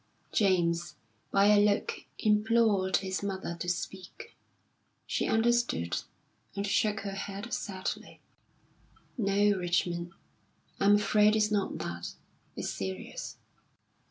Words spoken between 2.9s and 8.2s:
his mother to speak. She understood, and shook her head sadly.